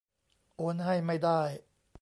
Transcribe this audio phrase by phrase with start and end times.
[0.55, 1.41] โอนให้ไม่ได้